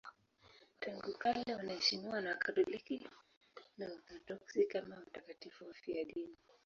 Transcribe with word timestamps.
Tangu 0.79 1.13
kale 1.13 1.55
wanaheshimiwa 1.55 2.21
na 2.21 2.29
Wakatoliki 2.29 3.07
na 3.77 3.85
Waorthodoksi 3.85 4.63
kama 4.65 4.95
watakatifu 4.95 5.67
wafiadini. 5.67 6.37